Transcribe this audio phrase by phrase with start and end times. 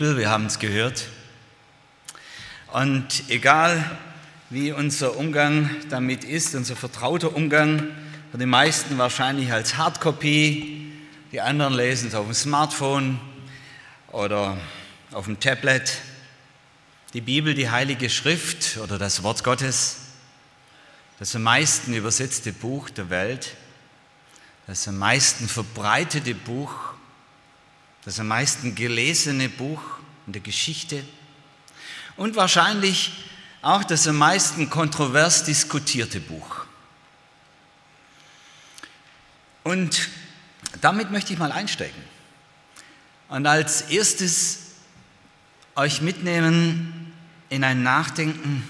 [0.00, 1.08] Bibel, wir haben es gehört.
[2.72, 3.98] Und egal
[4.48, 7.86] wie unser Umgang damit ist, unser vertrauter Umgang,
[8.32, 10.90] für die meisten wahrscheinlich als Hardcopy,
[11.32, 13.20] die anderen lesen es auf dem Smartphone
[14.10, 14.56] oder
[15.12, 15.98] auf dem Tablet.
[17.12, 19.98] Die Bibel, die Heilige Schrift oder das Wort Gottes,
[21.18, 23.54] das am meisten übersetzte Buch der Welt,
[24.66, 26.89] das am meisten verbreitete Buch
[28.04, 29.82] das am meisten gelesene Buch
[30.26, 31.04] in der Geschichte
[32.16, 33.12] und wahrscheinlich
[33.62, 36.64] auch das am meisten kontrovers diskutierte Buch.
[39.62, 40.08] Und
[40.80, 42.02] damit möchte ich mal einsteigen
[43.28, 44.70] und als erstes
[45.76, 47.12] euch mitnehmen
[47.48, 48.68] in ein Nachdenken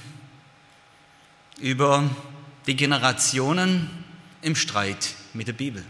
[1.60, 2.08] über
[2.66, 3.90] die Generationen
[4.42, 5.84] im Streit mit der Bibel.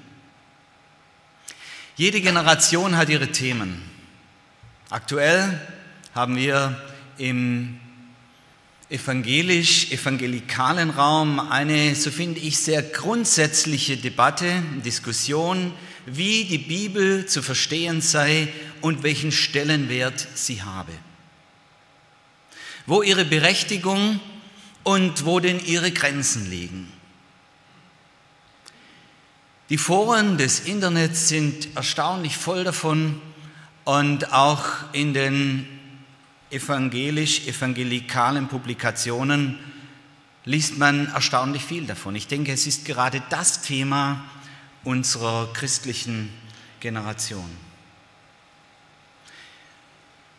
[1.96, 3.82] Jede Generation hat ihre Themen.
[4.88, 5.60] Aktuell
[6.14, 6.80] haben wir
[7.18, 7.78] im
[8.88, 15.72] evangelisch-evangelikalen Raum eine, so finde ich, sehr grundsätzliche Debatte, Diskussion,
[16.06, 18.48] wie die Bibel zu verstehen sei
[18.80, 20.92] und welchen Stellenwert sie habe.
[22.86, 24.18] Wo ihre Berechtigung
[24.82, 26.99] und wo denn ihre Grenzen liegen.
[29.70, 33.22] Die Foren des Internets sind erstaunlich voll davon
[33.84, 35.64] und auch in den
[36.50, 39.60] evangelisch-evangelikalen Publikationen
[40.44, 42.16] liest man erstaunlich viel davon.
[42.16, 44.24] Ich denke, es ist gerade das Thema
[44.82, 46.30] unserer christlichen
[46.80, 47.48] Generation.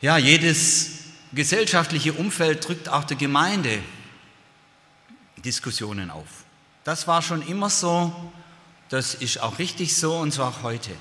[0.01, 3.79] Ja, jedes gesellschaftliche Umfeld drückt auch der Gemeinde
[5.38, 6.27] Diskussionen auf.
[6.83, 8.13] Das war schon immer so
[8.91, 10.91] das ist auch richtig so und zwar auch heute.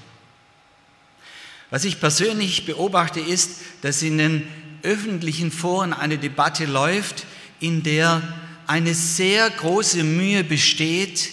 [1.70, 4.48] Was ich persönlich beobachte, ist, dass in den
[4.82, 7.26] öffentlichen Foren eine Debatte läuft,
[7.58, 8.22] in der
[8.68, 11.32] eine sehr große Mühe besteht,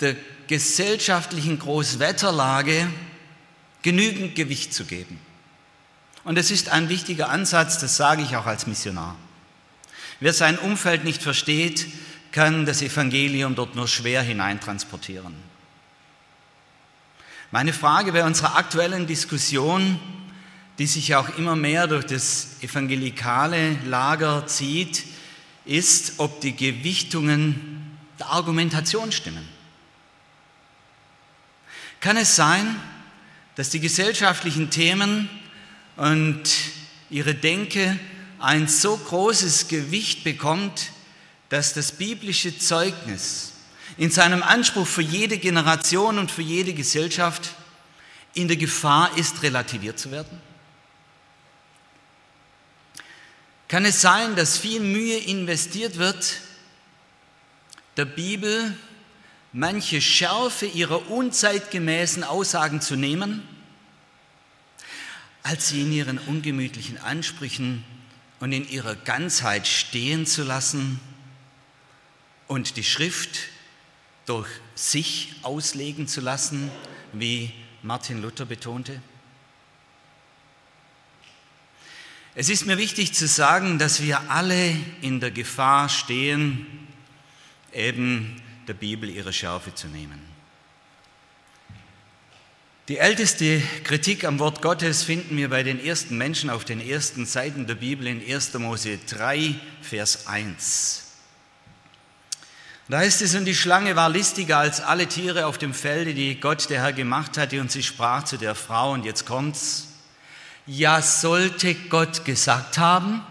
[0.00, 0.16] der
[0.48, 2.86] gesellschaftlichen Großwetterlage
[3.80, 5.18] genügend Gewicht zu geben.
[6.24, 9.16] Und das ist ein wichtiger Ansatz, das sage ich auch als Missionar.
[10.20, 11.86] Wer sein Umfeld nicht versteht,
[12.32, 15.34] kann das Evangelium dort nur schwer hineintransportieren.
[17.50, 19.98] Meine Frage bei unserer aktuellen Diskussion,
[20.78, 25.04] die sich auch immer mehr durch das evangelikale Lager zieht,
[25.64, 29.48] ist, ob die Gewichtungen der Argumentation stimmen.
[32.00, 32.76] Kann es sein,
[33.56, 35.28] dass die gesellschaftlichen Themen
[35.96, 36.42] und
[37.10, 37.98] ihre Denke
[38.38, 40.92] ein so großes Gewicht bekommt,
[41.48, 43.52] dass das biblische Zeugnis
[43.96, 47.54] in seinem Anspruch für jede Generation und für jede Gesellschaft
[48.34, 50.40] in der Gefahr ist, relativiert zu werden?
[53.66, 56.38] Kann es sein, dass viel Mühe investiert wird,
[57.96, 58.74] der Bibel
[59.52, 63.42] manche Schärfe ihrer unzeitgemäßen Aussagen zu nehmen,
[65.42, 67.84] als sie in ihren ungemütlichen Ansprüchen
[68.40, 71.00] und in ihrer Ganzheit stehen zu lassen
[72.48, 73.38] und die Schrift
[74.26, 76.70] durch sich auslegen zu lassen,
[77.12, 79.00] wie Martin Luther betonte?
[82.34, 86.66] Es ist mir wichtig zu sagen, dass wir alle in der Gefahr stehen,
[87.72, 90.20] eben der Bibel ihre Schärfe zu nehmen.
[92.88, 97.26] Die älteste Kritik am Wort Gottes finden wir bei den ersten Menschen auf den ersten
[97.26, 98.54] Seiten der Bibel in 1.
[98.54, 101.07] Mose 3, Vers 1.
[102.88, 106.40] Da heißt es, und die Schlange war listiger als alle Tiere auf dem Felde, die
[106.40, 109.88] Gott der Herr gemacht hatte, und sie sprach zu der Frau, und jetzt kommt's,
[110.66, 113.22] ja sollte Gott gesagt haben,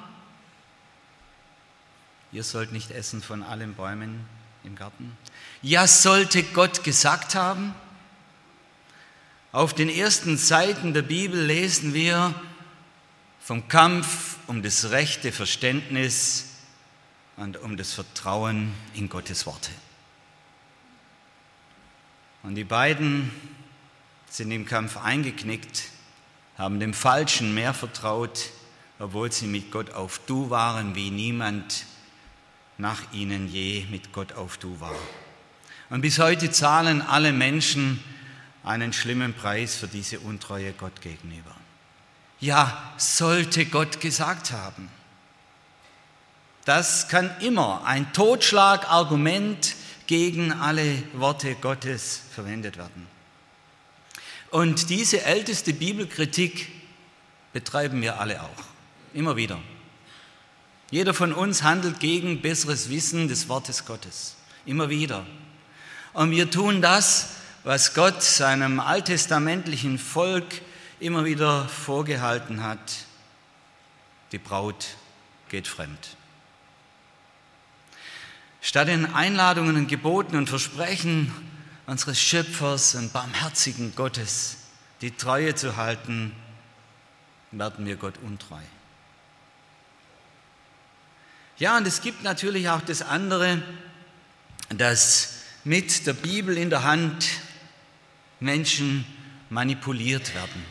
[2.32, 4.26] ihr sollt nicht essen von allen Bäumen
[4.64, 5.18] im Garten.
[5.64, 7.74] Ja sollte Gott gesagt haben.
[9.52, 12.36] Auf den ersten Seiten der Bibel lesen wir
[13.40, 16.47] vom Kampf um das rechte Verständnis
[17.38, 19.72] und um das Vertrauen in Gottes Worte.
[22.44, 23.32] Und die beiden
[24.30, 25.86] sind im Kampf eingeknickt,
[26.58, 28.50] haben dem Falschen mehr vertraut,
[29.00, 31.86] obwohl sie mit Gott auf Du waren, wie niemand
[32.78, 34.96] nach ihnen je mit Gott auf Du war.
[35.90, 38.04] Und bis heute zahlen alle Menschen
[38.64, 41.56] einen schlimmen Preis für diese Untreue Gott gegenüber.
[42.40, 44.90] Ja, sollte Gott gesagt haben.
[46.68, 49.74] Das kann immer ein Totschlagargument
[50.06, 53.08] gegen alle Worte Gottes verwendet werden.
[54.52, 56.68] Und diese älteste Bibelkritik
[57.54, 58.64] betreiben wir alle auch,
[59.14, 59.58] immer wieder.
[60.92, 64.36] Jeder von uns handelt gegen besseres Wissen des Wortes Gottes,
[64.66, 65.26] immer wieder.
[66.12, 67.30] Und wir tun das,
[67.64, 70.62] was Gott seinem alttestamentlichen Volk
[71.00, 73.06] immer wieder vorgehalten hat.
[74.34, 74.98] Die Braut
[75.48, 76.18] geht fremd.
[78.68, 81.32] Statt den Einladungen und Geboten und Versprechen
[81.86, 84.58] unseres Schöpfers und barmherzigen Gottes
[85.00, 86.34] die Treue zu halten,
[87.52, 88.60] werden wir Gott untreu.
[91.60, 93.64] Ja, und es gibt natürlich auch das andere,
[94.68, 97.26] dass mit der Bibel in der Hand
[98.42, 99.06] Menschen
[99.50, 100.66] manipuliert werden,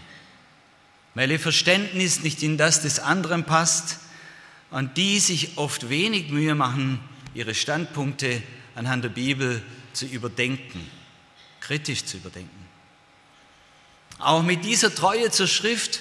[1.15, 4.01] weil ihr Verständnis nicht in das des anderen passt
[4.71, 7.01] und die sich oft wenig Mühe machen,
[7.37, 8.43] ihre Standpunkte
[8.75, 9.63] anhand der Bibel
[9.93, 10.91] zu überdenken
[11.67, 12.69] kritisch zu überdenken.
[14.19, 16.01] Auch mit dieser Treue zur Schrift,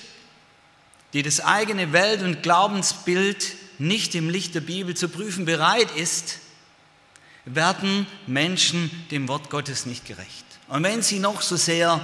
[1.14, 6.40] die das eigene Welt- und Glaubensbild nicht im Licht der Bibel zu prüfen bereit ist,
[7.46, 10.46] werden Menschen dem Wort Gottes nicht gerecht.
[10.68, 12.00] Und wenn sie noch so sehr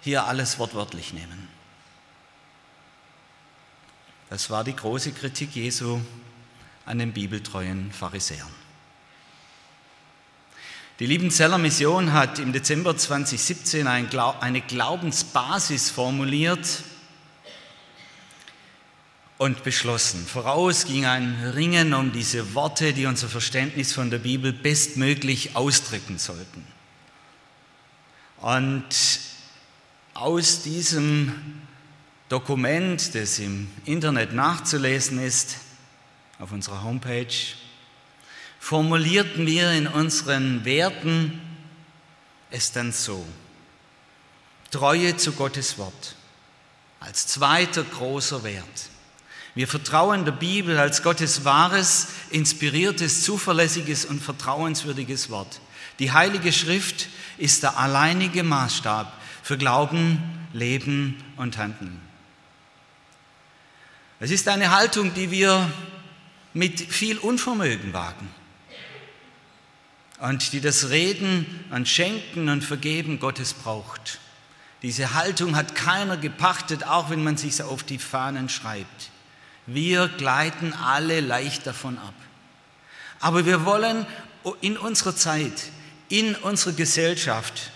[0.00, 1.48] hier alles wortwörtlich nehmen.
[4.30, 6.00] Das war die große Kritik Jesu
[6.90, 8.50] an den bibeltreuen Pharisäern.
[10.98, 16.82] Die Liebenzeller Mission hat im Dezember 2017 eine Glaubensbasis formuliert
[19.38, 20.26] und beschlossen.
[20.26, 26.18] Voraus ging ein Ringen um diese Worte, die unser Verständnis von der Bibel bestmöglich ausdrücken
[26.18, 26.66] sollten.
[28.38, 29.20] Und
[30.12, 31.62] aus diesem
[32.28, 35.56] Dokument, das im Internet nachzulesen ist,
[36.40, 37.26] auf unserer Homepage,
[38.58, 41.40] formulierten wir in unseren Werten
[42.50, 43.24] es dann so.
[44.70, 46.16] Treue zu Gottes Wort
[47.00, 48.90] als zweiter großer Wert.
[49.54, 55.60] Wir vertrauen der Bibel als Gottes wahres, inspiriertes, zuverlässiges und vertrauenswürdiges Wort.
[55.98, 62.00] Die Heilige Schrift ist der alleinige Maßstab für Glauben, Leben und Handeln.
[64.20, 65.70] Es ist eine Haltung, die wir
[66.52, 68.28] mit viel Unvermögen wagen
[70.20, 74.18] und die das Reden und Schenken und Vergeben Gottes braucht.
[74.82, 79.10] Diese Haltung hat keiner gepachtet, auch wenn man sich auf die Fahnen schreibt.
[79.66, 82.14] Wir gleiten alle leicht davon ab.
[83.20, 84.06] Aber wir wollen
[84.60, 85.70] in unserer Zeit,
[86.08, 87.70] in unserer Gesellschaft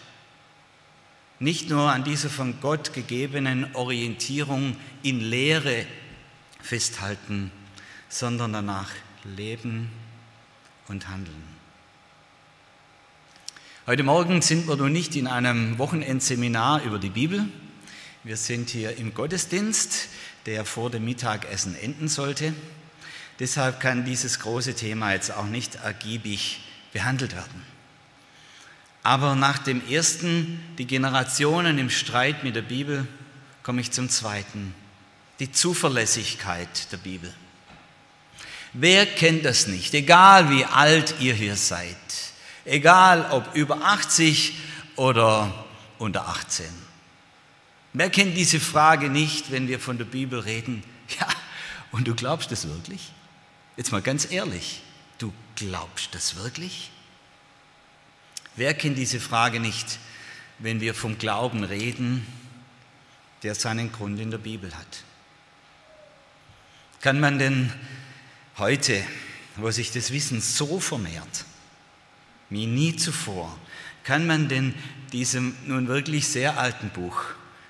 [1.39, 5.87] nicht nur an dieser von Gott gegebenen Orientierung in Lehre
[6.63, 7.51] festhalten,
[8.09, 8.91] sondern danach
[9.25, 9.91] leben
[10.89, 11.43] und handeln.
[13.87, 17.45] Heute Morgen sind wir nun nicht in einem Wochenendseminar über die Bibel.
[18.23, 20.09] Wir sind hier im Gottesdienst,
[20.47, 22.55] der vor dem Mittagessen enden sollte.
[23.39, 26.61] Deshalb kann dieses große Thema jetzt auch nicht ergiebig
[26.93, 27.63] behandelt werden.
[29.03, 33.07] Aber nach dem ersten, die Generationen im Streit mit der Bibel,
[33.63, 34.75] komme ich zum zweiten,
[35.41, 37.35] die Zuverlässigkeit der Bibel.
[38.75, 41.97] Wer kennt das nicht, egal wie alt ihr hier seid?
[42.65, 44.55] Egal ob über 80
[44.97, 45.65] oder
[45.99, 46.67] unter 18.
[47.93, 50.83] Wer kennt diese Frage nicht, wenn wir von der Bibel reden?
[51.21, 51.29] Ja,
[51.93, 53.13] und du glaubst das wirklich?
[53.77, 54.81] Jetzt mal ganz ehrlich,
[55.19, 56.91] du glaubst das wirklich?
[58.57, 59.99] Wer kennt diese Frage nicht,
[60.59, 62.27] wenn wir vom Glauben reden,
[63.43, 65.05] der seinen Grund in der Bibel hat?
[67.03, 67.71] Kann man denn
[68.59, 69.03] heute,
[69.57, 71.45] wo sich das Wissen so vermehrt,
[72.51, 73.57] wie nie zuvor.
[74.05, 74.75] Kann man denn
[75.13, 77.23] diesem nun wirklich sehr alten Buch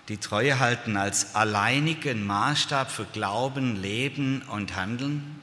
[0.09, 5.41] die Treue halten als alleinigen Maßstab für Glauben, Leben und Handeln?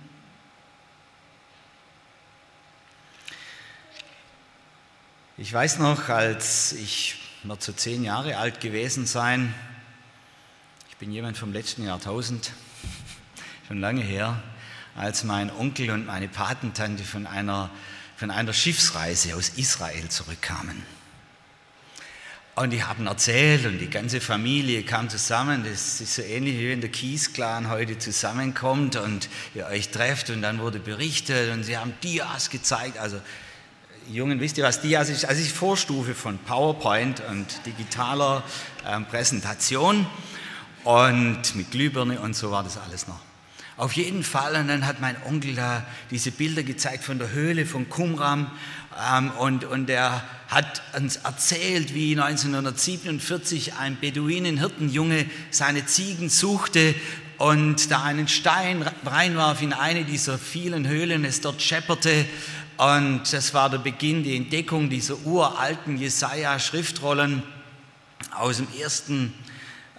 [5.37, 9.55] Ich weiß noch, als ich wird so zehn Jahre alt gewesen sein,
[10.91, 12.51] ich bin jemand vom letzten Jahrtausend,
[13.67, 14.43] schon lange her,
[14.95, 17.69] als mein Onkel und meine Patentante von einer
[18.21, 20.83] von einer Schiffsreise aus Israel zurückkamen.
[22.53, 25.63] Und die haben erzählt und die ganze Familie kam zusammen.
[25.63, 30.43] Das ist so ähnlich wie wenn der Kies-Clan heute zusammenkommt und ihr euch trefft und
[30.43, 32.99] dann wurde berichtet und sie haben Dias gezeigt.
[32.99, 33.19] Also
[34.07, 35.25] Jungen, wisst ihr, was Dias ist?
[35.25, 38.43] Also die Vorstufe von PowerPoint und digitaler
[38.85, 40.05] äh, Präsentation
[40.83, 43.30] und mit Glühbirne und so war das alles noch.
[43.81, 47.65] Auf jeden Fall, und dann hat mein Onkel da diese Bilder gezeigt von der Höhle
[47.65, 48.51] von Qumran.
[49.11, 56.93] Ähm, und, und er hat uns erzählt, wie 1947 ein Beduinenhirtenjunge seine Ziegen suchte
[57.39, 62.27] und da einen Stein reinwarf in eine dieser vielen Höhlen, es dort schepperte.
[62.77, 67.41] Und das war der Beginn, die Entdeckung dieser uralten Jesaja-Schriftrollen
[68.29, 69.33] aus dem ersten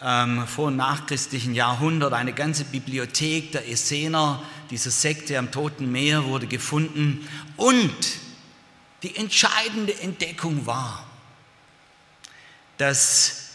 [0.03, 2.13] ähm, vor- und nachchristlichen Jahrhundert.
[2.13, 7.95] Eine ganze Bibliothek der Essener, dieser Sekte am Toten Meer, wurde gefunden und
[9.03, 11.07] die entscheidende Entdeckung war,
[12.79, 13.51] dass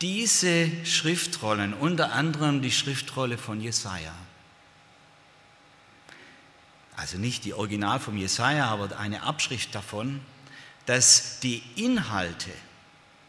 [0.00, 4.14] diese Schriftrollen, unter anderem die Schriftrolle von Jesaja,
[6.96, 10.20] also nicht die Original vom Jesaja, aber eine Abschrift davon,
[10.86, 12.50] dass die Inhalte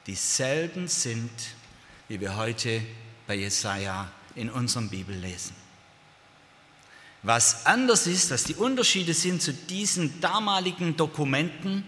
[0.08, 1.32] dieselben sind,
[2.08, 2.82] wie wir heute
[3.26, 5.56] bei Jesaja in unserem Bibel lesen.
[7.24, 11.84] Was anders ist, dass die Unterschiede sind zu diesen damaligen Dokumenten,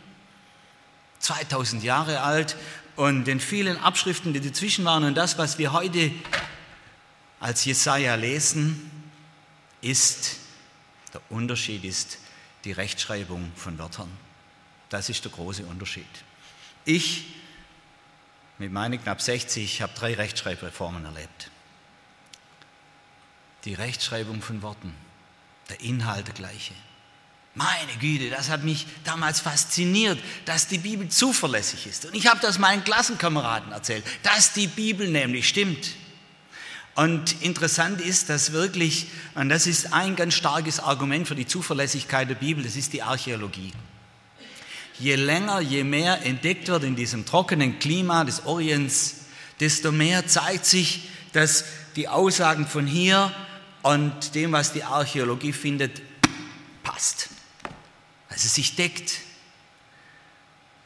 [1.19, 2.57] 2000 Jahre alt,
[2.95, 6.11] und den vielen Abschriften, die dazwischen waren, und das, was wir heute
[7.39, 8.91] als Jesaja lesen,
[9.81, 10.35] ist,
[11.13, 12.17] der Unterschied ist
[12.65, 14.09] die Rechtschreibung von Wörtern.
[14.89, 16.05] Das ist der große Unterschied.
[16.83, 17.25] Ich
[18.59, 21.49] mit meinen knapp 60 habe drei Rechtschreibreformen erlebt.
[23.65, 24.93] Die Rechtschreibung von Worten
[25.69, 26.73] der Inhalt der gleiche.
[27.55, 32.05] Meine Güte, das hat mich damals fasziniert, dass die Bibel zuverlässig ist.
[32.05, 35.95] Und ich habe das meinen Klassenkameraden erzählt, dass die Bibel nämlich stimmt.
[36.95, 42.29] Und interessant ist, dass wirklich, und das ist ein ganz starkes Argument für die Zuverlässigkeit
[42.29, 43.71] der Bibel, das ist die Archäologie.
[44.99, 49.15] Je länger, je mehr entdeckt wird in diesem trockenen Klima des Orients,
[49.59, 51.63] desto mehr zeigt sich, dass
[51.95, 53.33] die Aussagen von hier
[53.81, 56.01] und dem, was die Archäologie findet,
[56.83, 57.29] passt.
[58.27, 59.19] Also sich deckt.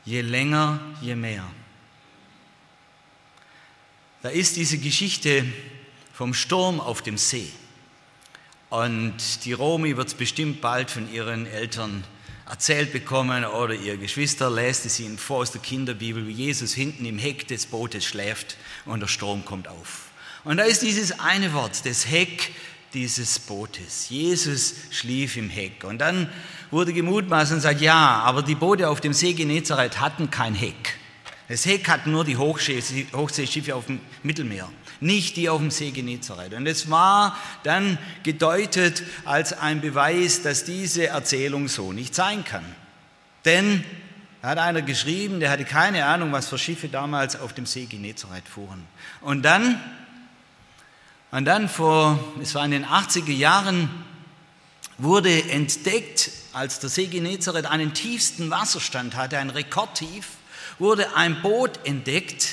[0.05, 1.49] Je länger, je mehr.
[4.21, 5.45] Da ist diese Geschichte
[6.13, 7.51] vom Sturm auf dem See.
[8.69, 12.03] Und die Romi wird es bestimmt bald von ihren Eltern
[12.49, 17.05] erzählt bekommen oder ihr Geschwister lässt es ihnen vor aus der Kinderbibel, wie Jesus hinten
[17.05, 20.11] im Heck des Bootes schläft und der Strom kommt auf.
[20.43, 22.51] Und da ist dieses eine Wort, das Heck
[22.93, 24.09] dieses Bootes.
[24.09, 25.83] Jesus schlief im Heck.
[25.83, 26.29] Und dann
[26.69, 30.97] wurde gemutmaßt und sagt, ja, aber die Boote auf dem See Genezareth hatten kein Heck.
[31.47, 34.69] Das Heck hatten nur die Hochseeschiffe auf dem Mittelmeer,
[35.03, 36.53] nicht die auf dem See Genezareth.
[36.53, 42.65] Und es war dann gedeutet als ein Beweis, dass diese Erzählung so nicht sein kann.
[43.45, 43.83] Denn
[44.41, 47.85] da hat einer geschrieben, der hatte keine Ahnung, was für Schiffe damals auf dem See
[47.85, 48.85] Genezareth fuhren.
[49.21, 49.79] Und dann
[51.33, 53.89] und dann vor, es war in den 80er Jahren,
[54.99, 60.27] wurde entdeckt, als der See Genezareth einen tiefsten Wasserstand hatte, ein Rekordtief,
[60.77, 62.49] wurde ein Boot entdeckt,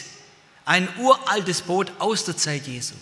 [0.71, 2.95] ein uraltes Boot aus der Zeit Jesu.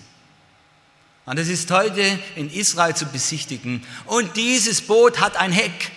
[1.26, 3.86] Und das ist heute in Israel zu besichtigen.
[4.06, 5.90] Und dieses Boot hat ein Heck.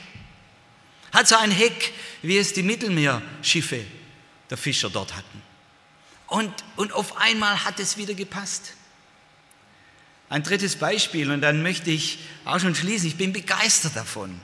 [1.13, 3.85] Hat so ein Heck, wie es die Mittelmeerschiffe
[4.49, 5.41] der Fischer dort hatten.
[6.27, 8.73] Und, und auf einmal hat es wieder gepasst.
[10.27, 14.41] Ein drittes Beispiel, und dann möchte ich auch schon schließen, ich bin begeistert davon,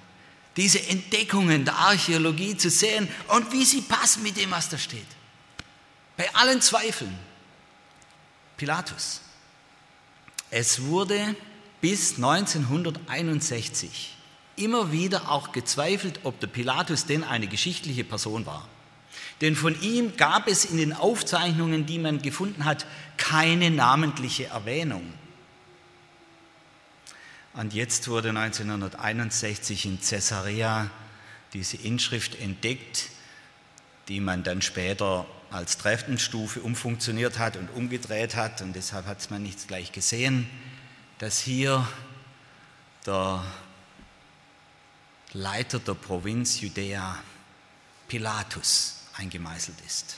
[0.56, 5.17] diese Entdeckungen der Archäologie zu sehen und wie sie passen mit dem, was da steht.
[6.18, 7.18] Bei allen Zweifeln.
[8.58, 9.22] Pilatus.
[10.50, 11.36] Es wurde
[11.80, 14.16] bis 1961
[14.56, 18.68] immer wieder auch gezweifelt, ob der Pilatus denn eine geschichtliche Person war.
[19.42, 25.14] Denn von ihm gab es in den Aufzeichnungen, die man gefunden hat, keine namentliche Erwähnung.
[27.54, 30.90] Und jetzt wurde 1961 in Caesarea
[31.54, 33.10] diese Inschrift entdeckt,
[34.08, 38.62] die man dann später als Treffenstufe umfunktioniert hat und umgedreht hat.
[38.62, 40.50] Und deshalb hat man nicht gleich gesehen,
[41.20, 41.88] dass hier
[43.06, 43.44] der
[45.34, 47.18] Leiter der Provinz Judäa,
[48.08, 50.18] Pilatus, eingemeißelt ist.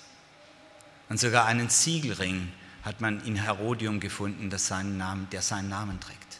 [1.09, 2.51] Und sogar einen Siegelring
[2.83, 6.39] hat man in Herodium gefunden, der seinen Namen, der seinen Namen trägt.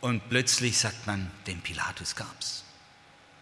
[0.00, 2.65] Und plötzlich sagt man, den Pilatus gab's.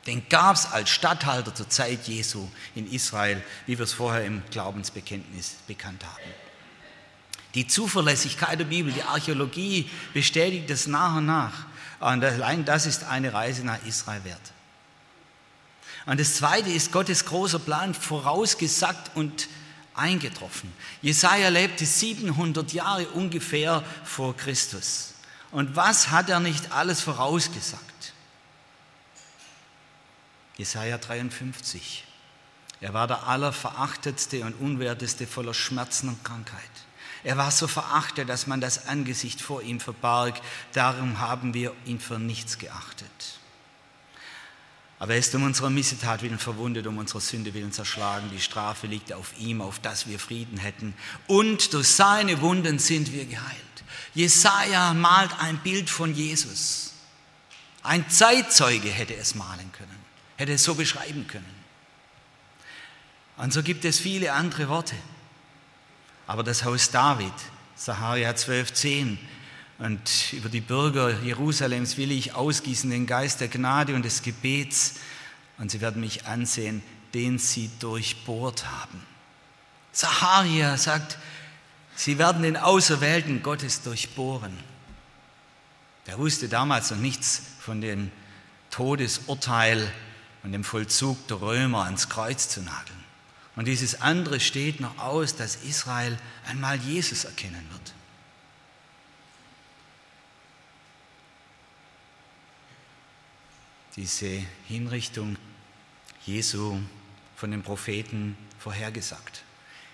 [0.07, 4.43] Den gab es als Statthalter zur Zeit Jesu in Israel, wie wir es vorher im
[4.51, 6.31] Glaubensbekenntnis bekannt haben.
[7.55, 11.67] Die Zuverlässigkeit der Bibel, die Archäologie bestätigt es nach und nach.
[12.01, 14.53] Und allein das ist eine Reise nach Israel wert.
[16.07, 19.49] Und das Zweite ist Gottes großer Plan vorausgesagt und
[19.95, 20.71] eingetroffen.
[21.01, 25.15] Jesaja lebte 700 Jahre ungefähr vor Christus.
[25.51, 27.94] Und was hat er nicht alles vorausgesagt?
[30.57, 32.05] Jesaja 53.
[32.81, 36.61] Er war der allerverachtetste und unwerteste voller Schmerzen und Krankheit.
[37.25, 40.41] Er war so verachtet, dass man das Angesicht vor ihm verbarg.
[40.73, 43.39] Darum haben wir ihn für nichts geachtet.
[44.99, 48.31] Aber er ist um unserer Missetat willen verwundet, um unserer Sünde willen zerschlagen.
[48.31, 50.95] Die Strafe liegt auf ihm, auf dass wir Frieden hätten.
[51.27, 53.85] Und durch seine Wunden sind wir geheilt.
[54.15, 56.93] Jesaja malt ein Bild von Jesus.
[57.83, 60.04] Ein Zeitzeuge hätte es malen können,
[60.37, 61.65] hätte es so beschreiben können.
[63.37, 64.95] Und so gibt es viele andere Worte.
[66.27, 67.33] Aber das Haus David,
[67.77, 69.19] Saharia 12,10,
[69.79, 74.95] und über die Bürger Jerusalems will ich ausgießen den Geist der Gnade und des Gebets,
[75.59, 79.03] und sie werden mich ansehen, den sie durchbohrt haben.
[79.93, 81.19] Saharia sagt,
[81.95, 84.57] sie werden den Auserwählten Gottes durchbohren.
[86.07, 88.11] Der wusste damals noch nichts von dem
[88.71, 89.91] Todesurteil
[90.45, 93.03] und dem Vollzug der Römer ans Kreuz zu nageln.
[93.57, 97.95] Und dieses andere steht noch aus, dass Israel einmal Jesus erkennen wird.
[103.97, 105.37] Diese Hinrichtung
[106.27, 106.79] Jesu
[107.37, 109.45] von den Propheten vorhergesagt.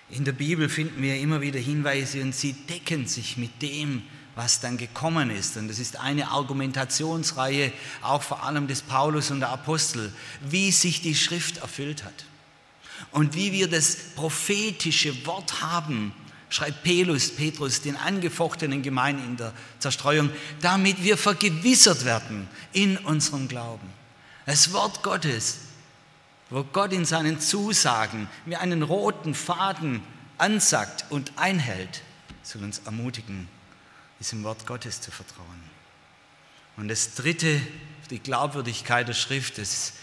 [0.08, 4.02] In der Bibel finden wir immer wieder Hinweise und sie decken sich mit dem,
[4.40, 5.58] was dann gekommen ist.
[5.58, 11.02] Und das ist eine Argumentationsreihe, auch vor allem des Paulus und der Apostel, wie sich
[11.02, 12.24] die Schrift erfüllt hat.
[13.10, 16.14] Und wie wir das prophetische Wort haben,
[16.48, 20.30] schreibt Pelus, Petrus, den angefochtenen Gemeinden in der Zerstreuung,
[20.62, 23.90] damit wir vergewissert werden in unserem Glauben.
[24.46, 25.58] Das Wort Gottes,
[26.48, 30.02] wo Gott in seinen Zusagen mir einen roten Faden
[30.38, 32.00] ansagt und einhält,
[32.42, 33.48] soll uns ermutigen,
[34.20, 35.62] diesem Wort Gottes zu vertrauen.
[36.76, 37.60] Und das Dritte,
[38.10, 39.94] die Glaubwürdigkeit der Schrift, ist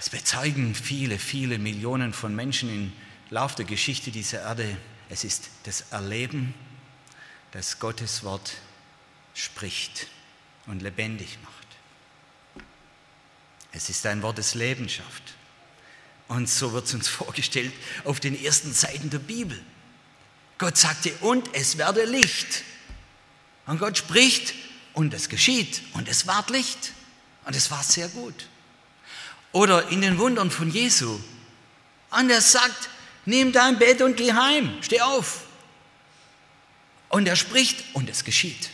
[0.00, 2.92] das bezeugen viele, viele Millionen von Menschen im
[3.28, 4.78] Lauf der Geschichte dieser Erde.
[5.10, 6.54] Es ist das Erleben,
[7.52, 8.54] dass Gottes Wort
[9.34, 10.06] spricht
[10.66, 12.64] und lebendig macht.
[13.72, 15.34] Es ist ein Wort, das Leben schafft.
[16.28, 17.72] Und so wird es uns vorgestellt
[18.04, 19.60] auf den ersten Seiten der Bibel.
[20.56, 22.64] Gott sagte, und es werde Licht.
[23.70, 24.52] Und Gott spricht
[24.94, 26.92] und es geschieht und es ward Licht.
[27.44, 28.48] Und es war sehr gut.
[29.52, 31.20] Oder in den Wundern von Jesu.
[32.10, 32.88] Und er sagt,
[33.26, 35.44] nimm dein Bett und geh heim, steh auf.
[37.10, 38.70] Und er spricht und es geschieht.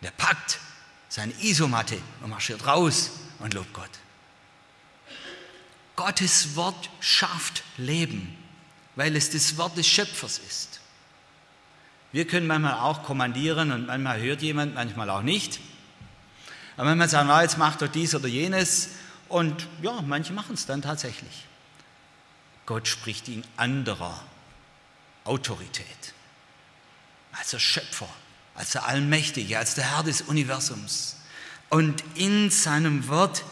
[0.00, 0.60] Der packt
[1.08, 3.90] seine Isomatte und marschiert raus und lobt Gott.
[5.96, 8.38] Gottes Wort schafft Leben,
[8.94, 10.81] weil es das Wort des Schöpfers ist.
[12.12, 15.60] Wir können manchmal auch kommandieren und manchmal hört jemand, manchmal auch nicht.
[16.76, 18.90] Aber manchmal sagen, na, jetzt macht doch dies oder jenes
[19.28, 21.46] und ja, manche machen es dann tatsächlich.
[22.66, 24.22] Gott spricht in anderer
[25.24, 26.14] Autorität,
[27.32, 28.08] als der Schöpfer,
[28.54, 31.16] als der Allmächtige, als der Herr des Universums.
[31.70, 33.44] Und in seinem Wort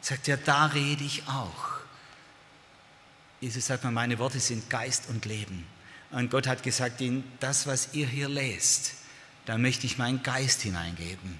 [0.00, 1.78] sagt er, da rede ich auch.
[3.40, 5.66] Jesus sagt mal, meine Worte sind Geist und Leben.
[6.10, 8.94] Und Gott hat gesagt, in das, was ihr hier lest,
[9.44, 11.38] da möchte ich meinen Geist hineingeben.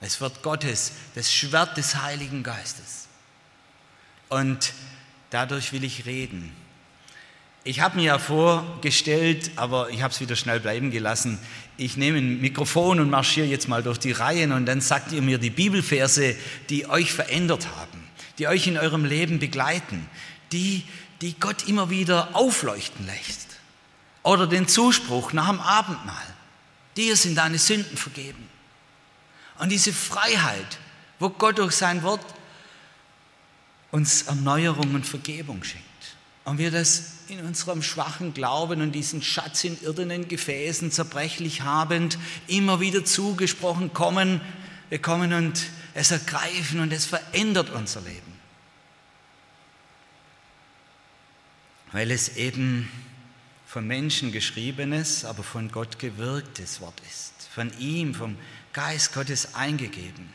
[0.00, 3.08] Es wird Gottes, das Schwert des Heiligen Geistes.
[4.28, 4.72] Und
[5.30, 6.52] dadurch will ich reden.
[7.66, 11.38] Ich habe mir ja vorgestellt, aber ich habe es wieder schnell bleiben gelassen.
[11.78, 15.22] Ich nehme ein Mikrofon und marschiere jetzt mal durch die Reihen und dann sagt ihr
[15.22, 16.36] mir die Bibelverse,
[16.68, 18.04] die euch verändert haben,
[18.38, 20.06] die euch in eurem Leben begleiten,
[20.52, 20.84] die,
[21.22, 23.53] die Gott immer wieder aufleuchten lässt.
[24.24, 26.34] Oder den Zuspruch nach dem Abendmahl.
[26.96, 28.48] Dir sind deine Sünden vergeben.
[29.58, 30.78] Und diese Freiheit,
[31.20, 32.24] wo Gott durch sein Wort
[33.92, 35.84] uns Erneuerung und Vergebung schenkt.
[36.44, 42.18] Und wir das in unserem schwachen Glauben und diesen Schatz in irdenen Gefäßen zerbrechlich habend
[42.46, 44.40] immer wieder zugesprochen kommen,
[44.90, 48.34] wir kommen und es ergreifen und es verändert unser Leben.
[51.92, 52.90] Weil es eben
[53.74, 58.36] von Menschen geschriebenes, aber von Gott gewirktes Wort ist, von ihm, vom
[58.72, 60.32] Geist Gottes eingegeben.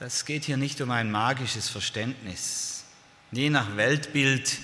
[0.00, 2.82] das geht hier nicht um ein magisches Verständnis.
[3.30, 4.58] Je nach Weltbild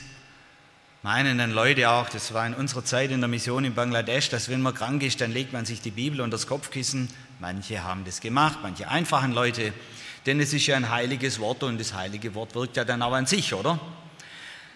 [1.04, 4.48] meinen dann Leute auch, das war in unserer Zeit in der Mission in Bangladesch, dass
[4.48, 7.08] wenn man krank ist, dann legt man sich die Bibel unter das Kopfkissen.
[7.38, 9.72] Manche haben das gemacht, manche einfachen Leute,
[10.26, 13.12] denn es ist ja ein heiliges Wort und das heilige Wort wirkt ja dann auch
[13.12, 13.78] an sich, oder?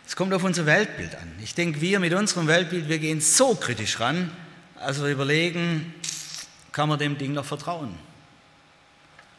[0.06, 1.32] Es kommt auf unser Weltbild an.
[1.42, 4.30] Ich denke, wir mit unserem Weltbild, wir gehen so kritisch ran,
[4.76, 5.94] also wir überlegen,
[6.70, 7.92] kann man dem Ding noch vertrauen?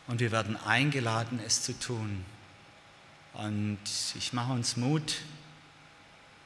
[0.07, 2.25] Und wir werden eingeladen, es zu tun.
[3.33, 3.79] Und
[4.15, 5.15] ich mache uns Mut,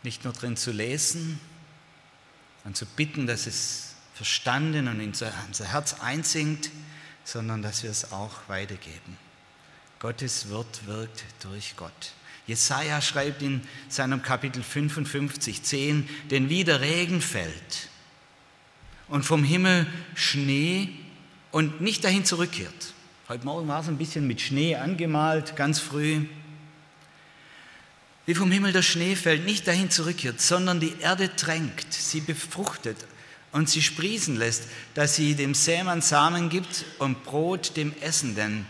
[0.04, 1.40] nicht nur drin zu lesen
[2.64, 6.70] und zu bitten, dass es verstanden und in unser Herz einsinkt,
[7.24, 9.18] sondern dass wir es auch weitergeben.
[10.00, 12.14] Gottes Wort wirkt durch Gott.
[12.52, 17.88] Jesaja schreibt in seinem Kapitel 55, 10, denn wie der Regen fällt
[19.08, 20.90] und vom Himmel Schnee
[21.52, 22.94] und nicht dahin zurückkehrt.
[23.30, 26.26] Heute Morgen war es ein bisschen mit Schnee angemalt, ganz früh
[28.26, 32.98] wie vom Himmel der Schnee fällt, nicht dahin zurückkehrt, sondern die Erde tränkt, sie befruchtet
[33.54, 38.66] und sie sprießen lässt, dass sie dem Sämann Samen gibt und Brot dem Essenden.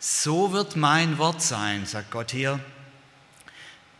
[0.00, 2.60] So wird mein Wort sein, sagt Gott hier,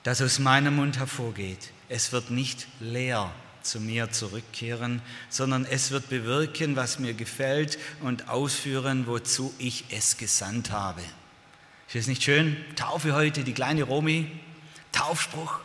[0.02, 1.70] das aus meinem Mund hervorgeht.
[1.88, 3.30] Es wird nicht leer
[3.62, 10.16] zu mir zurückkehren, sondern es wird bewirken, was mir gefällt und ausführen, wozu ich es
[10.16, 11.02] gesandt habe.
[11.88, 12.56] Ist das nicht schön?
[12.76, 14.30] Taufe heute, die kleine Romi,
[14.92, 15.60] Taufspruch,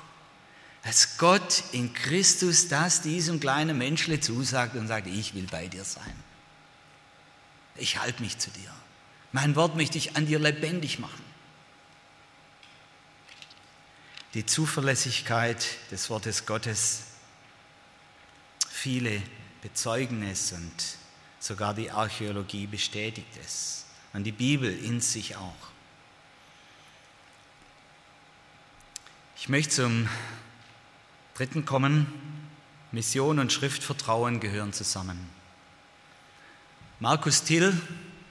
[0.83, 5.83] dass Gott in Christus das diesem kleinen Menschle zusagt und sagt, ich will bei dir
[5.83, 6.13] sein.
[7.75, 8.71] Ich halte mich zu dir.
[9.31, 11.23] Mein Wort möchte ich an dir lebendig machen.
[14.35, 17.03] Die Zuverlässigkeit des Wortes Gottes,
[18.69, 19.23] viele
[19.61, 20.97] bezeugen es und
[21.39, 25.55] sogar die Archäologie bestätigt es und die Bibel in sich auch.
[29.37, 30.09] Ich möchte zum
[31.35, 32.07] dritten kommen.
[32.91, 35.29] Mission und Schriftvertrauen gehören zusammen.
[36.99, 37.79] Markus Till,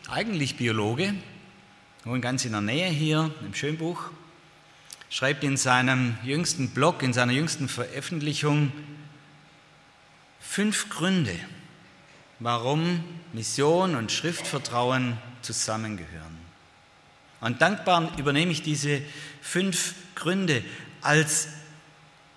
[0.09, 1.15] eigentlich Biologe,
[2.05, 4.11] wohnt ganz in der Nähe hier im Schönbuch,
[5.11, 8.73] schreibt in seinem jüngsten Blog, in seiner jüngsten Veröffentlichung
[10.41, 11.39] fünf Gründe,
[12.41, 16.39] warum Mission und Schriftvertrauen zusammengehören.
[17.41, 19.03] Und dankbar übernehme ich diese
[19.43, 20.65] fünf Gründe
[21.03, 21.49] als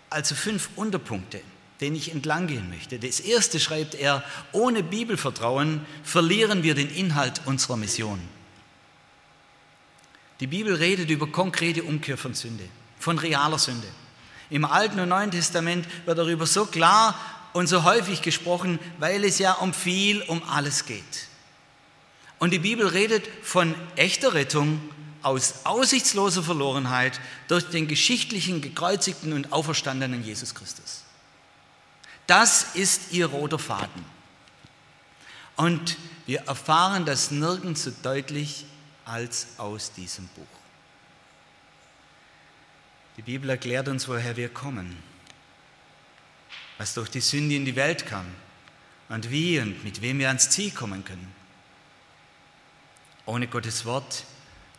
[0.10, 1.42] also fünf Unterpunkte,
[1.82, 3.00] denen ich entlang gehen möchte.
[3.00, 8.20] Das erste schreibt er, ohne Bibelvertrauen verlieren wir den Inhalt unserer Mission.
[10.40, 12.64] Die Bibel redet über konkrete Umkehr von Sünde,
[13.00, 13.88] von realer Sünde.
[14.50, 17.16] Im Alten und Neuen Testament wird darüber so klar
[17.54, 21.28] und so häufig gesprochen, weil es ja um viel, um alles geht.
[22.40, 24.80] Und die Bibel redet von echter Rettung
[25.24, 31.04] aus aussichtsloser Verlorenheit durch den geschichtlichen, gekreuzigten und auferstandenen Jesus Christus.
[32.28, 34.06] Das ist ihr roter Faden.
[35.56, 35.98] Und
[36.28, 38.66] wir erfahren das nirgends so deutlich
[39.08, 40.46] als aus diesem Buch.
[43.18, 45.02] Die Bibel erklärt uns, woher wir kommen,
[46.78, 48.26] was durch die Sünde in die Welt kam
[49.10, 51.34] und wie und mit wem wir ans Ziel kommen können.
[53.26, 54.26] Ohne Gottes Wort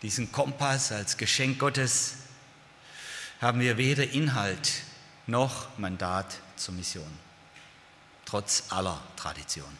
[0.02, 2.14] diesen Kompass als Geschenk Gottes,
[3.40, 4.82] haben wir weder Inhalt
[5.26, 7.18] noch Mandat zur Mission,
[8.24, 9.76] trotz aller Tradition.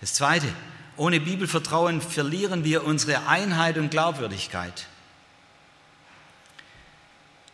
[0.00, 0.52] Das Zweite,
[0.96, 4.86] ohne Bibelvertrauen verlieren wir unsere Einheit und Glaubwürdigkeit.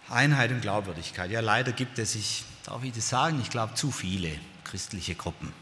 [0.09, 1.31] Einheit und Glaubwürdigkeit.
[1.31, 4.31] Ja, leider gibt es, ich darf ich das sagen, ich glaube zu viele
[4.65, 5.53] christliche Gruppen.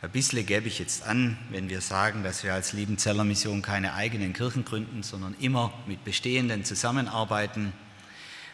[0.00, 3.94] Ein bisschen gebe ich jetzt an, wenn wir sagen, dass wir als Liebenzeller Mission keine
[3.94, 7.72] eigenen Kirchen gründen, sondern immer mit bestehenden zusammenarbeiten.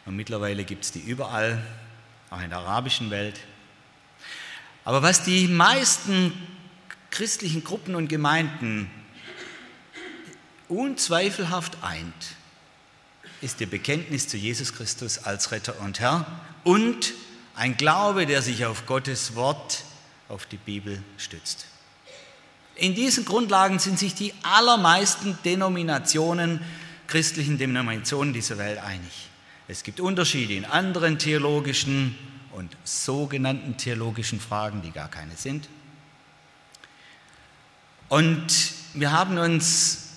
[0.07, 1.62] Und mittlerweile gibt es die überall,
[2.30, 3.40] auch in der arabischen Welt.
[4.87, 6.33] Aber was die meisten
[7.14, 8.90] christlichen Gruppen und Gemeinden
[10.68, 12.12] unzweifelhaft eint,
[13.40, 16.27] ist ihr Bekenntnis zu Jesus Christus als Retter und Herr
[16.64, 17.14] und
[17.55, 19.85] ein Glaube, der sich auf Gottes Wort
[20.29, 21.66] auf die Bibel stützt.
[22.74, 26.61] In diesen Grundlagen sind sich die allermeisten Denominationen,
[27.07, 29.29] christlichen Denominationen dieser Welt einig.
[29.68, 32.18] Es gibt Unterschiede in anderen theologischen
[32.50, 35.68] und sogenannten theologischen Fragen, die gar keine sind.
[38.08, 38.46] Und
[38.94, 40.08] wir haben uns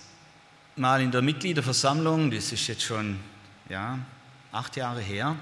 [0.76, 3.20] mal in der Mitgliederversammlung, das ist jetzt schon
[3.70, 4.00] ja,
[4.52, 5.36] acht Jahre her,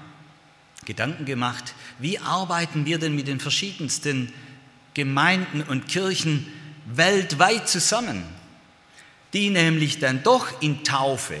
[0.84, 4.32] Gedanken gemacht, wie arbeiten wir denn mit den verschiedensten
[4.94, 6.46] Gemeinden und Kirchen
[6.86, 8.24] weltweit zusammen.
[9.32, 11.38] die nämlich dann doch in Taufe,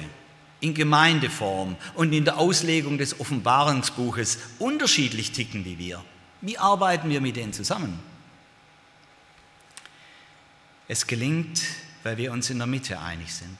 [0.60, 6.04] in Gemeindeform und in der Auslegung des Offenbarungsbuches unterschiedlich ticken wie wir.
[6.42, 7.98] Wie arbeiten wir mit denen zusammen?
[10.88, 11.60] Es gelingt,
[12.02, 13.58] weil wir uns in der Mitte einig sind.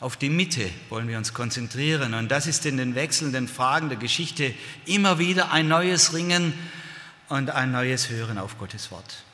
[0.00, 3.98] Auf die Mitte wollen wir uns konzentrieren und das ist in den wechselnden Fragen der
[3.98, 4.54] Geschichte
[4.86, 6.52] immer wieder ein neues Ringen
[7.28, 9.24] und ein neues Hören auf Gottes Wort.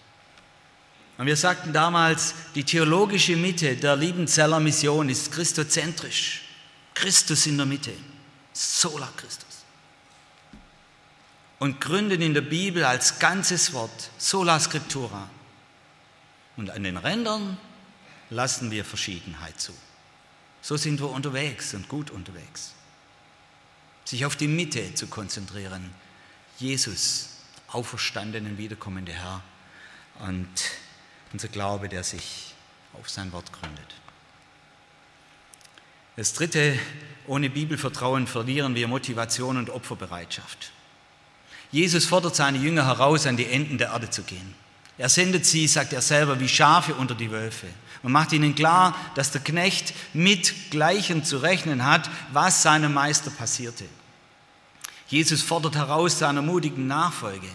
[1.18, 6.42] Und wir sagten damals, die theologische Mitte der Liebenzeller Mission ist christozentrisch.
[6.94, 7.92] Christus in der Mitte.
[8.52, 9.64] Sola Christus.
[11.58, 14.10] Und gründen in der Bibel als ganzes Wort.
[14.16, 15.28] Sola Scriptura.
[16.56, 17.56] Und an den Rändern
[18.28, 19.72] lassen wir Verschiedenheit zu.
[20.62, 22.72] So sind wir unterwegs und gut unterwegs.
[24.04, 25.90] Sich auf die Mitte zu konzentrieren.
[26.58, 27.30] Jesus,
[27.68, 29.42] auferstandenen, wiederkommende Herr.
[30.20, 30.48] Und
[31.32, 32.54] unser Glaube, der sich
[32.92, 33.94] auf sein Wort gründet.
[36.16, 36.78] Das dritte,
[37.26, 40.72] ohne Bibelvertrauen verlieren wir Motivation und Opferbereitschaft.
[41.72, 44.54] Jesus fordert seine Jünger heraus, an die Enden der Erde zu gehen.
[45.00, 47.66] Er sendet sie, sagt er selber, wie Schafe unter die Wölfe
[48.02, 53.30] und macht ihnen klar, dass der Knecht mit Gleichen zu rechnen hat, was seinem Meister
[53.30, 53.84] passierte.
[55.08, 57.48] Jesus fordert heraus seiner mutigen Nachfolge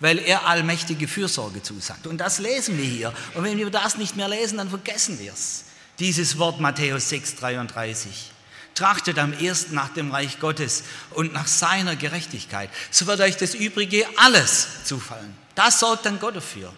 [0.00, 2.06] weil er allmächtige Fürsorge zusagt.
[2.06, 3.12] Und das lesen wir hier.
[3.34, 5.64] Und wenn wir das nicht mehr lesen, dann vergessen wir es.
[5.98, 8.30] Dieses Wort Matthäus 6, 33.
[8.74, 12.70] Trachtet am ersten nach dem Reich Gottes und nach seiner Gerechtigkeit.
[12.92, 15.36] So wird euch das Übrige alles zufallen.
[15.56, 16.72] Das sorgt dann Gott dafür.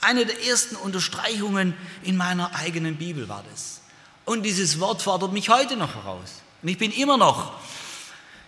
[0.00, 3.80] Eine der ersten Unterstreichungen in meiner eigenen Bibel war das.
[4.24, 6.42] Und dieses Wort fordert mich heute noch heraus.
[6.62, 7.52] Und ich bin immer noch,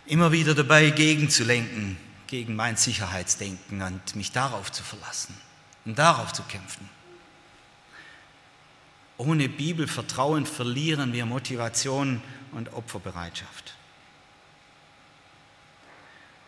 [0.06, 5.36] immer wieder dabei, gegenzulenken gegen mein Sicherheitsdenken und mich darauf zu verlassen
[5.84, 6.88] und darauf zu kämpfen.
[9.16, 13.74] Ohne Bibelvertrauen verlieren wir Motivation und Opferbereitschaft.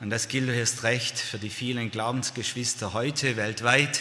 [0.01, 4.01] Und das gilt erst recht für die vielen Glaubensgeschwister heute weltweit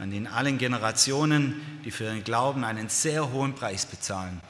[0.00, 4.40] und in allen Generationen, die für ihren Glauben einen sehr hohen Preis bezahlen.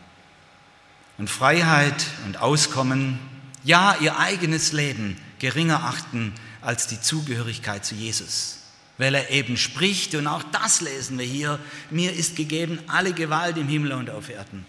[1.19, 3.19] Und Freiheit und Auskommen,
[3.65, 6.33] ja ihr eigenes Leben geringer achten
[6.63, 8.59] als die Zugehörigkeit zu Jesus,
[8.97, 11.59] weil er eben spricht, und auch das lesen wir hier,
[11.91, 14.65] mir ist gegeben alle Gewalt im Himmel und auf Erden.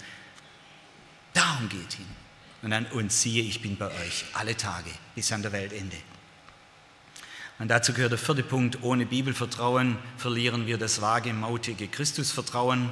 [1.33, 2.21] Darum geht ihn.
[2.63, 5.97] Und dann, und siehe, ich bin bei euch alle Tage bis an der Weltende.
[7.61, 12.89] Und dazu gehört der vierte Punkt, ohne Bibelvertrauen verlieren wir das wagemautige Christusvertrauen.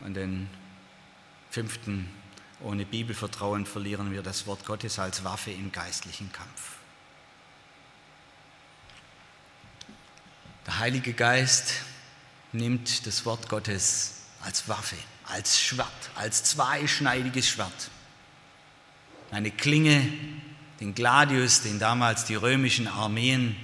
[0.00, 0.50] Und den
[1.48, 2.10] fünften
[2.60, 6.72] ohne Bibelvertrauen verlieren wir das Wort Gottes als Waffe im geistlichen Kampf.
[10.66, 11.76] Der Heilige Geist
[12.52, 17.90] nimmt das Wort Gottes als Waffe, als Schwert, als zweischneidiges Schwert.
[19.30, 20.12] Eine Klinge,
[20.84, 23.56] den Gladius, den damals die römischen Armeen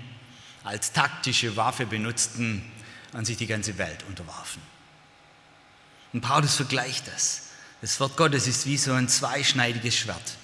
[0.64, 2.64] als taktische Waffe benutzten,
[3.12, 4.62] an sich die ganze Welt unterwarfen.
[6.12, 10.36] Und Paulus vergleicht das das Wort Gottes ist wie so ein zweischneidiges Schwert.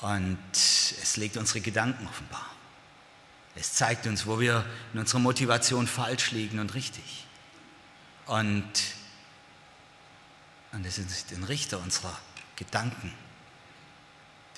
[0.00, 2.46] Und es legt unsere Gedanken offenbar.
[3.56, 4.64] Es zeigt uns, wo wir
[4.94, 7.26] in unserer Motivation falsch liegen und richtig.
[8.26, 8.70] Und,
[10.72, 12.16] und es ist ein Richter unserer
[12.54, 13.12] Gedanken.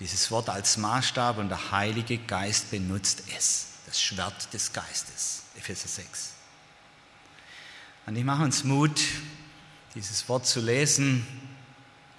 [0.03, 5.87] Dieses Wort als Maßstab und der Heilige Geist benutzt es, das Schwert des Geistes, Epheser
[5.87, 6.33] 6.
[8.07, 9.01] Und ich mache uns Mut,
[9.95, 11.25] dieses Wort zu lesen.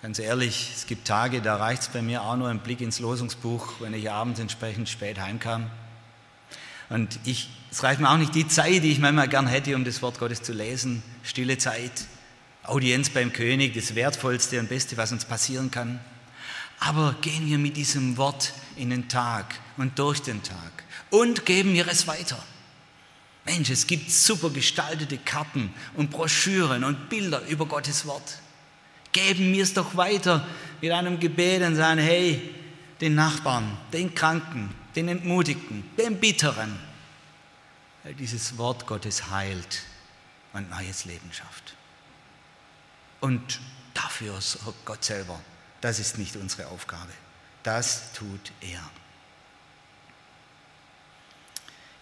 [0.01, 2.99] Ganz ehrlich, es gibt Tage, da reicht es bei mir auch nur ein Blick ins
[2.99, 5.69] Losungsbuch, wenn ich abends entsprechend spät heimkam.
[6.87, 9.83] Und ich, es reicht mir auch nicht die Zeit, die ich manchmal gern hätte, um
[9.83, 11.03] das Wort Gottes zu lesen.
[11.21, 12.05] Stille Zeit,
[12.63, 15.99] Audienz beim König, das Wertvollste und Beste, was uns passieren kann.
[16.85, 21.73] Aber gehen wir mit diesem Wort in den Tag und durch den Tag und geben
[21.73, 22.37] wir es weiter.
[23.45, 28.39] Mensch, es gibt super gestaltete Karten und Broschüren und Bilder über Gottes Wort.
[29.13, 30.45] Geben wir es doch weiter
[30.81, 32.53] mit einem Gebet und sagen, hey,
[32.99, 36.77] den Nachbarn, den Kranken, den Entmutigten, den Bitteren,
[38.03, 39.83] weil dieses Wort Gottes heilt
[40.51, 41.75] und neues Leben schafft.
[43.21, 43.61] Und
[43.93, 45.39] dafür sorgt Gott selber.
[45.83, 47.11] Das ist nicht unsere Aufgabe.
[47.61, 48.79] Das tut er.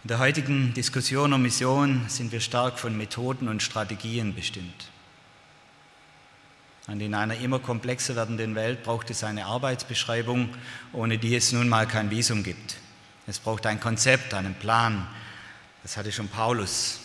[0.04, 4.92] In der heutigen Diskussion um Mission sind wir stark von Methoden und Strategien bestimmt.
[6.86, 10.56] Und in einer immer komplexer werdenden Welt braucht es eine Arbeitsbeschreibung,
[10.94, 12.78] ohne die es nun mal kein Visum gibt.
[13.26, 15.08] Es braucht ein Konzept, einen Plan.
[15.82, 17.00] Das hatte schon Paulus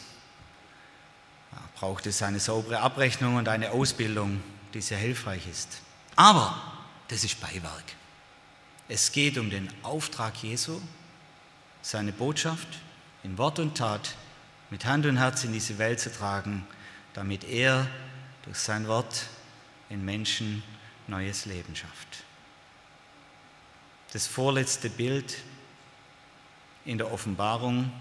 [1.77, 4.43] braucht es eine saubere Abrechnung und eine Ausbildung,
[4.75, 5.81] die sehr hilfreich ist.
[6.17, 6.61] Aber
[7.09, 7.85] das ist Beiwerk.
[8.89, 10.81] Es geht um den Auftrag Jesu,
[11.83, 12.69] seine Botschaft
[13.23, 14.17] in Wort und Tat
[14.71, 16.67] mit Hand und Herz in diese Welt zu tragen,
[17.13, 17.87] damit er
[18.45, 19.27] durch sein Wort
[19.89, 20.63] in Menschen
[21.07, 22.25] neues Leben schafft.
[24.13, 25.37] Das vorletzte Bild
[26.85, 27.93] in der Offenbarung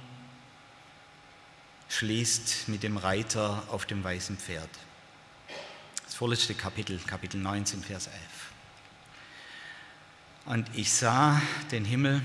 [1.89, 4.69] schließt mit dem Reiter auf dem weißen Pferd.
[6.17, 8.15] Vorletzte Kapitel, Kapitel 19, Vers 11.
[10.45, 12.21] Und ich sah den Himmel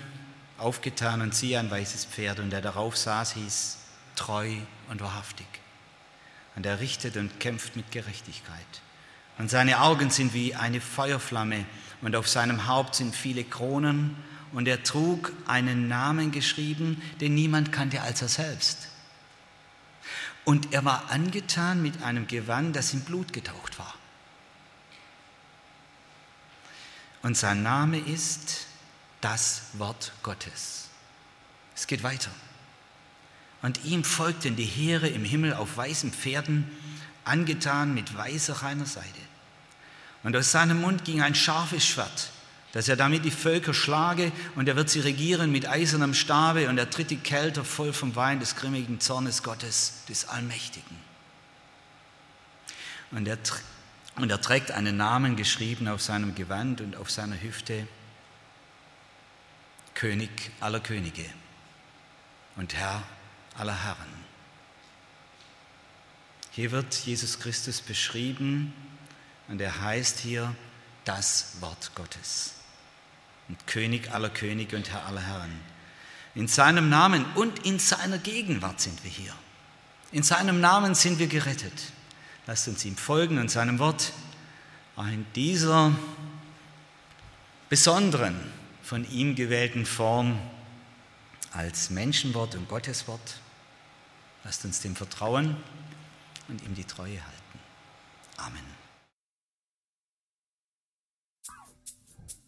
[0.58, 3.78] aufgetan und siehe ein weißes Pferd und der darauf saß, hieß
[4.14, 4.54] treu
[4.90, 5.48] und wahrhaftig.
[6.54, 8.80] Und er richtet und kämpft mit Gerechtigkeit.
[9.38, 11.66] Und seine Augen sind wie eine Feuerflamme
[12.00, 14.14] und auf seinem Haupt sind viele Kronen
[14.52, 18.89] und er trug einen Namen geschrieben, den niemand kannte als er selbst.
[20.44, 23.94] Und er war angetan mit einem Gewand, das in Blut getaucht war.
[27.22, 28.66] Und sein Name ist
[29.20, 30.88] das Wort Gottes.
[31.76, 32.30] Es geht weiter.
[33.62, 36.70] Und ihm folgten die Heere im Himmel auf weißen Pferden,
[37.24, 39.06] angetan mit weißer reiner Seide.
[40.22, 42.30] Und aus seinem Mund ging ein scharfes Schwert,
[42.72, 46.78] dass er damit die Völker schlage, und er wird sie regieren mit eisernem Stabe, und
[46.78, 50.96] er tritt die Kälte voll vom Wein des grimmigen Zornes Gottes, des Allmächtigen.
[53.10, 53.38] Und er,
[54.16, 57.88] und er trägt einen Namen geschrieben auf seinem Gewand und auf seiner Hüfte,
[59.94, 60.30] König
[60.60, 61.24] aller Könige
[62.56, 63.02] und Herr
[63.58, 64.20] aller Herren.
[66.52, 68.72] Hier wird Jesus Christus beschrieben
[69.48, 70.54] und er heißt hier
[71.04, 72.59] das Wort Gottes
[73.50, 75.60] und König aller Könige und Herr aller Herren.
[76.36, 79.34] In seinem Namen und in seiner Gegenwart sind wir hier.
[80.12, 81.72] In seinem Namen sind wir gerettet.
[82.46, 84.12] Lasst uns ihm folgen und seinem Wort
[84.98, 85.92] in dieser
[87.68, 88.38] besonderen,
[88.84, 90.38] von ihm gewählten Form
[91.52, 93.40] als Menschenwort und Gotteswort.
[94.44, 95.56] Lasst uns dem vertrauen
[96.46, 97.58] und ihm die Treue halten.
[98.36, 98.79] Amen.